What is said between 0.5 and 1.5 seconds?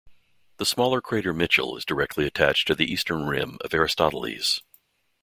The smaller crater